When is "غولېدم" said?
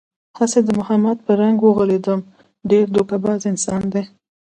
1.77-2.19